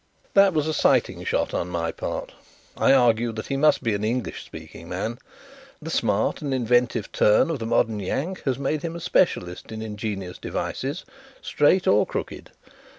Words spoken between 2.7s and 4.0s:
I argued that he must be